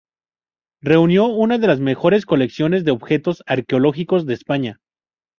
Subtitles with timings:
[0.81, 4.79] Reunió una de las mejor colecciones de objetos arqueológicos de España.